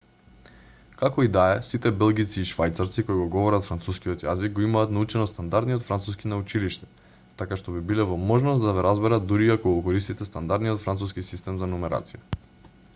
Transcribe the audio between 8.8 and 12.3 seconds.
разберат дури и ако го користите стандардниот француски систем за нумерација